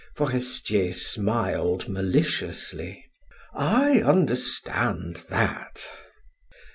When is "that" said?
5.29-5.91